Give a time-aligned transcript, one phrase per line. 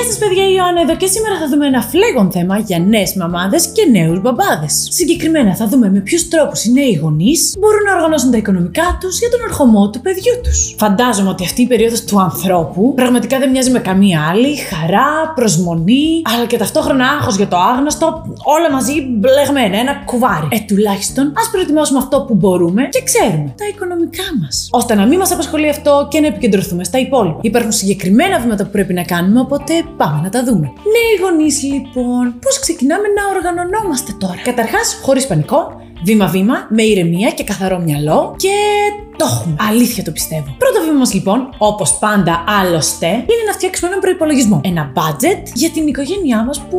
[0.00, 3.14] Γεια σας, παιδιά, η Ιωάννα εδώ και σήμερα θα δούμε ένα φλέγον θέμα για νέες
[3.14, 4.88] μαμάδες και νέους μπαμπάδες.
[4.90, 9.18] Συγκεκριμένα θα δούμε με ποιους τρόπους οι νέοι γονείς μπορούν να οργανώσουν τα οικονομικά τους
[9.18, 10.74] για τον ερχομό του παιδιού τους.
[10.78, 14.56] Φαντάζομαι ότι αυτή η περίοδος του ανθρώπου πραγματικά δεν μοιάζει με καμία άλλη.
[14.56, 18.06] Χαρά, προσμονή, αλλά και ταυτόχρονα άγχος για το άγνωστο,
[18.56, 20.48] όλα μαζί μπλεγμένα, ένα κουβάρι.
[20.50, 24.68] Ε, τουλάχιστον ας προετοιμάσουμε αυτό που μπορούμε και ξέρουμε, τα οικονομικά μας.
[24.70, 27.38] Ώστε να μην μας απασχολεί αυτό και να επικεντρωθούμε στα υπόλοιπα.
[27.40, 30.66] Υπάρχουν συγκεκριμένα βήματα που πρέπει να κάνουμε, οπότε πάμε να τα δούμε.
[30.66, 37.44] Νέοι γονείς λοιπόν, πώς ξεκινάμε να οργανωνόμαστε τώρα; Καταρχάς, χωρίς πανικό, βήμα-βήμα, με ηρεμία και
[37.44, 38.48] καθαρό μυαλό και
[39.20, 39.54] το έχουμε.
[39.70, 40.48] Αλήθεια το πιστεύω.
[40.64, 44.60] Πρώτο βήμα μα λοιπόν, όπως πάντα άλλωστε, είναι να φτιάξουμε έναν προπολογισμό.
[44.64, 46.78] Ένα budget για την οικογένειά μας που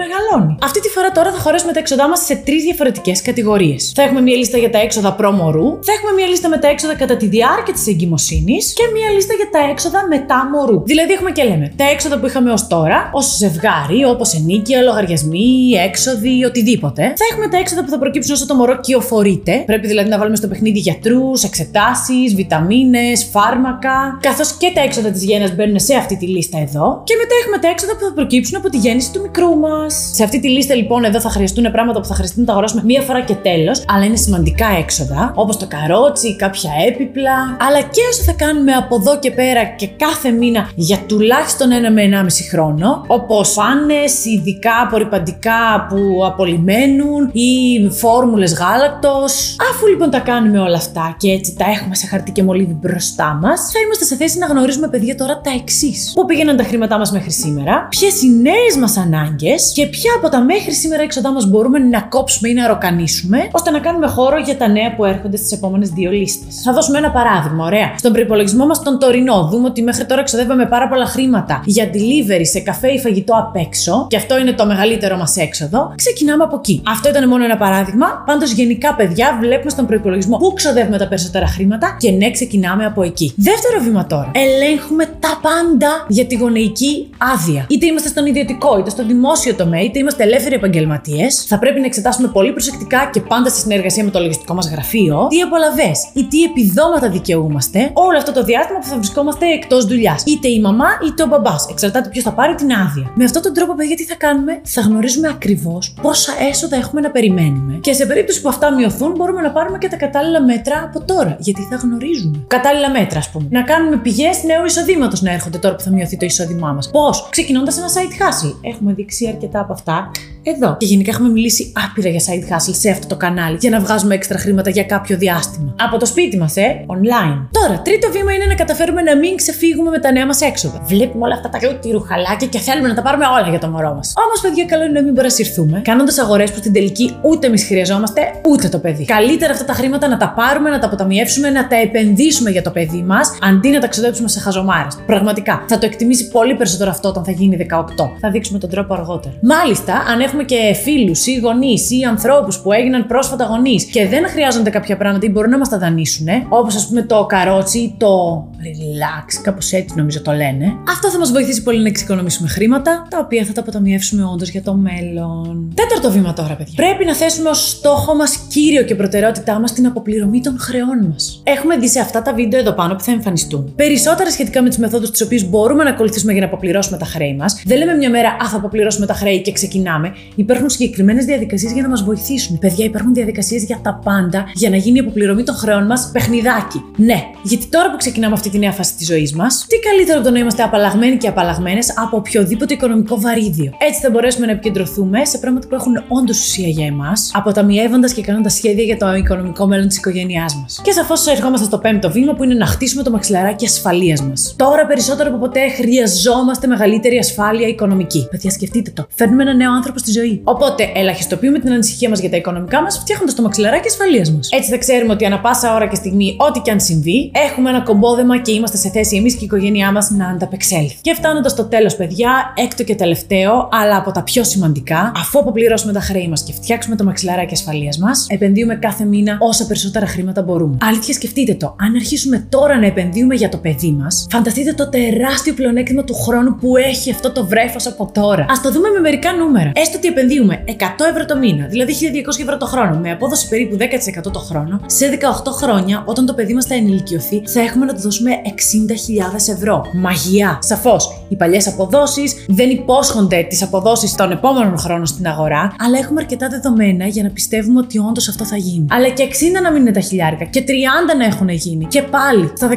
[0.00, 0.54] μεγαλώνει.
[0.68, 3.92] Αυτή τη φορά τώρα θα χωρέσουμε τα έξοδά μας σε τρεις διαφορετικές κατηγορίες.
[3.94, 6.94] Θα έχουμε μία λίστα για τα έξοδα προμορού, θα έχουμε μία λίστα με τα έξοδα
[6.94, 10.82] κατά τη διάρκεια της εγκυμοσύνης και μία λίστα για τα έξοδα μετά μωρού.
[10.84, 15.52] Δηλαδή έχουμε και λέμε τα έξοδα που είχαμε ως τώρα, ως ζευγάρι, όπως ενίκεια, λογαριασμοί,
[15.88, 17.02] έξοδοι, οτιδήποτε.
[17.02, 19.62] Θα έχουμε τα έξοδα που θα προκύψουν όσο το μωρό κυοφορείται.
[19.66, 25.10] Πρέπει δηλαδή να βάλουμε στο παιχνίδι γιατρούς, εξετάσεις εξετάσει, βιταμίνες, φάρμακα, καθώς και τα έξοδα
[25.10, 27.02] της γέννα μπαίνουν σε αυτή τη λίστα εδώ.
[27.04, 30.10] Και μετά έχουμε τα έξοδα που θα προκύψουν από τη γέννηση του μικρού μας.
[30.14, 32.82] Σε αυτή τη λίστα λοιπόν εδώ θα χρειαστούν πράγματα που θα χρειαστεί να τα αγοράσουμε
[32.84, 37.36] μία φορά και τέλος, αλλά είναι σημαντικά έξοδα, όπως το καρότσι, κάποια έπιπλα,
[37.68, 41.90] αλλά και όσο θα κάνουμε από εδώ και πέρα και κάθε μήνα για τουλάχιστον ένα
[41.90, 49.56] με ενάμιση χρόνο, όπως φάνες, ειδικά απορριπαντικά που απολυμμένουν ή φόρμουλες γάλακτος.
[49.70, 53.38] Αφού λοιπόν τα κάνουμε όλα αυτά και έτσι τα έχουμε σε χαρτί και μολύβι μπροστά
[53.42, 56.12] μας, θα είμαστε σε θέση να γνωρίζουμε, παιδιά, τώρα τα εξής.
[56.14, 60.28] Πού πήγαιναν τα χρήματά μας μέχρι σήμερα, ποιες οι νέες μας ανάγκες και ποια από
[60.28, 64.38] τα μέχρι σήμερα έξοδά μας μπορούμε να κόψουμε ή να ροκανίσουμε, ώστε να κάνουμε χώρο
[64.38, 66.60] για τα νέα που έρχονται στις επόμενες δύο λίστες.
[66.64, 67.94] Θα δώσουμε ένα παράδειγμα, ωραία.
[67.98, 72.42] Στον προπολογισμό μας τον τωρινό, δούμε ότι μέχρι τώρα ξοδεύαμε πάρα πολλά χρήματα για delivery
[72.42, 75.92] σε καφέ ή φαγητό απ' έξω, και αυτό είναι το μεγαλύτερο μας έξοδο.
[75.94, 76.82] Ξεκινάμε από εκεί.
[76.86, 78.06] Αυτό ήταν μόνο ένα παράδειγμα.
[78.26, 81.58] Πάντως, γενικά, παιδιά, βλέπουμε στον προπολογισμό πού ξοδεύουμε τα περισσότερα χρήματα
[81.98, 83.32] και ναι, ξεκινάμε από εκεί.
[83.36, 84.30] Δεύτερο βήμα τώρα.
[84.34, 87.66] Ελέγχουμε τα πάντα για τη γονεϊκή άδεια.
[87.68, 91.44] Είτε είμαστε στον ιδιωτικό, είτε στο δημόσιο τομέα, είτε είμαστε ελεύθεροι επαγγελματίες.
[91.48, 95.26] Θα πρέπει να εξετάσουμε πολύ προσεκτικά και πάντα στη συνεργασία με το λογιστικό μας γραφείο
[95.30, 100.22] τι απολαυέ ή τι επιδόματα δικαιούμαστε όλο αυτό το διάστημα που θα βρισκόμαστε εκτός δουλειάς.
[100.26, 101.66] Είτε η μαμά είτε ο μπαμπάς.
[101.70, 103.10] Εξαρτάται ποιος θα πάρει την άδεια.
[103.14, 107.10] Με αυτόν τον τρόπο, παιδιά, τι θα κάνουμε, θα γνωρίζουμε ακριβώς πόσα έσοδα έχουμε να
[107.10, 107.78] περιμένουμε.
[107.80, 111.36] Και σε περίπτωση που αυτά μειωθούν, μπορούμε να πάρουμε και τα κατάλληλα μέτρα από τώρα
[111.50, 112.44] γιατί θα γνωρίζουμε.
[112.46, 113.46] Κατάλληλα μέτρα, ας πούμε.
[113.50, 116.90] Να κάνουμε πηγές νέου εισοδήματος να έρχονται τώρα που θα μειωθεί το εισόδημά μας.
[116.90, 118.54] Πώς; Ξεκινώντας ένα site hustle.
[118.60, 120.10] Έχουμε δείξει αρκετά από αυτά
[120.42, 120.76] εδώ.
[120.78, 124.14] Και γενικά έχουμε μιλήσει άπειρα για side hustle σε αυτό το κανάλι για να βγάζουμε
[124.14, 125.74] έξτρα χρήματα για κάποιο διάστημα.
[125.78, 127.48] Από το σπίτι μας, ε, online.
[127.50, 130.80] Τώρα, τρίτο βήμα είναι να καταφέρουμε να μην ξεφύγουμε με τα νέα μας έξοδα.
[130.84, 131.58] Βλέπουμε όλα αυτά τα
[131.92, 134.12] ρουχαλάκια και θέλουμε να τα πάρουμε όλα για το μωρό μας.
[134.24, 138.20] Όμως, παιδιά, καλό είναι να μην παρασυρθούμε, κάνοντας αγορές που στην τελική ούτε εμείς χρειαζόμαστε,
[138.48, 139.04] ούτε το παιδί.
[139.04, 142.70] Καλύτερα αυτά τα χρήματα να τα πάρουμε, να τα αποταμιεύσουμε, να τα επενδύσουμε για το
[142.70, 144.98] παιδί μας, αντί να τα ξοδέψουμε σε χαζομάρες.
[145.06, 148.10] Πραγματικά, θα το εκτιμήσει πολύ περισσότερο αυτό όταν θα γίνει 18.
[148.20, 149.34] Θα δείξουμε τον τρόπο αργότερα.
[149.40, 154.28] Μάλιστα, αν έχουμε και φίλους ή γονείς ή ανθρώπους που έγιναν πρόσφατα γονείς και δεν
[154.28, 157.94] χρειάζονται κάποια πράγματα ή μπορούν να μας τα δανείσουν, όπως ας πούμε το καρότσι ή
[157.98, 160.74] το relax, κάπως έτσι νομίζω το λένε.
[160.88, 164.62] Αυτό θα μας βοηθήσει πολύ να εξοικονομήσουμε χρήματα, τα οποία θα τα αποταμιεύσουμε όντως για
[164.62, 165.72] το μέλλον.
[165.74, 166.74] Τέταρτο βήμα τώρα, παιδιά.
[166.76, 171.42] Πρέπει να θέσουμε ως στόχο μας κύριο και προτεραιότητά μας την αποπληρωμή των χρεών μας.
[171.44, 174.78] Έχουμε δει σε αυτά τα βίντεο εδώ πάνω που θα εμφανιστούν περισσότερα σχετικά με τις
[174.78, 177.62] μεθόδους τις οποίες μπορούμε να ακολουθήσουμε για να αποπληρώσουμε τα χρέη μας.
[177.66, 180.12] Δεν λέμε μια μέρα, Α, θα αποπληρώσουμε τα χρέη και ξεκινάμε.
[180.34, 182.58] Υπάρχουν συγκεκριμένες διαδικασίες για να μας βοηθήσουν.
[182.58, 186.82] Παιδιά, υπάρχουν διαδικασίες για τα πάντα για να γίνει η αποπληρωμή των χρεών μας παιχνιδάκι.
[186.96, 190.26] Ναι, γιατί τώρα που ξεκινάμε αυτή τη νέα φάση της ζωής μας, τι καλύτερο από
[190.26, 193.72] το να είμαστε απαλλαγμένοι και απαλλαγμένες από οποιοδήποτε οικονομικό βαρύδιο.
[193.78, 198.22] Έτσι θα μπορέσουμε να επικεντρωθούμε σε πράγματα που έχουν όντως ουσία για εμάς, αποταμιεύοντας και
[198.22, 200.80] κάνοντας σχέδια για το οικονομικό μέλλον της οικογένειάς μας.
[200.82, 204.54] Και σαφώς ερχόμαστε στο πέμπτο βήμα που είναι να χτίσουμε το μαξιλαράκι ασφαλείας μας.
[204.56, 208.26] Τώρα περισσότερο από ποτέ χρειαζόμαστε μεγαλύτερη ασφάλεια οικονομική.
[208.30, 209.06] Παιδιά, σκεφτείτε το.
[209.14, 210.40] Φέρνουμε ένα νέο άνθρωπο στη ζωή.
[210.44, 214.48] Οπότε ελαχιστοποιούμε την ανησυχία μας για τα οικονομικά μας, φτιάχνοντας το μαξιλαράκι ασφαλείας μας.
[214.52, 217.80] Έτσι θα ξέρουμε ότι ανα πάσα ώρα και στιγμή, ό,τι και αν συμβεί, έχουμε ένα
[217.80, 220.96] κομπόδεμα και είμαστε σε θέση εμείς και η οικογένειά μας να ανταπεξέλθει.
[221.00, 225.92] Και φτάνοντας στο τέλος, παιδιά, έκτο και τελευταίο, αλλά από τα πιο σημαντικά, αφού αποπληρώσουμε
[225.92, 230.42] τα χρέη μας και φτιάξουμε το μαξιλαράκι ασφαλείας μας, επενδύουμε κάθε μήνα όσα περισσότερα χρήματα
[230.42, 230.76] μπορούμε.
[230.80, 231.76] Αλήθεια, σκεφτείτε το.
[231.78, 236.56] Αν αρχίσουμε τώρα να επενδύουμε για το παιδί μας, φανταστείτε το τεράστιο πλεονέκτημα του χρόνου
[236.56, 238.42] που έχει αυτό το βρέφος από τώρα.
[238.42, 239.72] Α το δούμε με μερικά νούμερα.
[239.74, 240.72] Έστω ότι επενδύουμε 100
[241.10, 245.18] ευρώ το μήνα, δηλαδή 1200 ευρώ το χρόνο, με απόδοση περίπου 10% το χρόνο, σε
[245.44, 249.54] 18 χρόνια, όταν το παιδί μας θα ενηλικιωθεί, θα έχουμε να του δώσουμε με 60.000
[249.56, 249.86] ευρώ.
[249.92, 250.58] Μαγιά!
[250.62, 256.20] Σαφώς, οι παλιές αποδόσεις δεν υπόσχονται τις αποδόσεις των επόμενων χρόνων στην αγορά, αλλά έχουμε
[256.20, 258.86] αρκετά δεδομένα για να πιστεύουμε ότι όντως αυτό θα γίνει.
[258.90, 259.28] Αλλά και
[259.58, 260.70] 60 να μην είναι τα χιλιάρικα και 30
[261.18, 262.74] να έχουν γίνει και πάλι στα 18.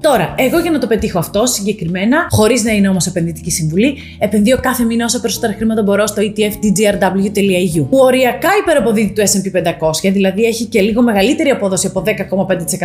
[0.00, 4.58] Τώρα, εγώ για να το πετύχω αυτό συγκεκριμένα, χωρίς να είναι όμως επενδυτική συμβουλή, επενδύω
[4.60, 9.46] κάθε μήνα όσα περισσότερα χρήματα μπορώ στο ETF dgrw.eu, που οριακά υπεραποδίδει του SP
[10.08, 12.02] 500, δηλαδή έχει και λίγο μεγαλύτερη απόδοση από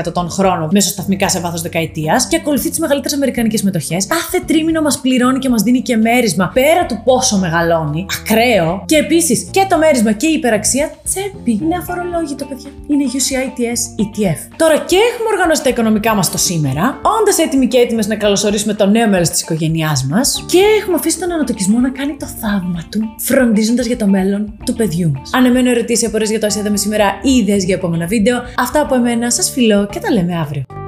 [0.07, 1.96] 10,5% τον χρόνο μεσοσταθμικά σε βάθος δεκαετίας
[2.29, 4.07] και ακολουθεί τις μεγαλύτερες αμερικανικές μετοχές.
[4.07, 8.05] Κάθε τρίμηνο μας πληρώνει και μας δίνει και μέρισμα πέρα του πόσο μεγαλώνει.
[8.19, 8.83] Ακραίο.
[8.85, 11.59] Και επίσης και το μέρισμα και η υπεραξία τσέπη.
[11.63, 12.69] Είναι αφορολόγητο, παιδιά.
[12.87, 14.39] Είναι UCITS ETF.
[14.55, 18.73] Τώρα και έχουμε οργανώσει τα οικονομικά μας το σήμερα, όντας έτοιμοι και έτοιμες να καλωσορίσουμε
[18.73, 22.83] το νέο μέλο της οικογένειάς μας και έχουμε αφήσει τον ανατοκισμό να κάνει το θαύμα
[22.91, 25.29] του, φροντίζοντας για το μέλλον του παιδιού μας.
[25.33, 28.41] Αναμένω ερωτήσεις, απορίες για το όσοι είδαμε σήμερα ή ιδέε για επόμενα βίντεο.
[28.57, 30.86] Αυτά από εμένα, σας φιλώ και τα λέμε αύριο.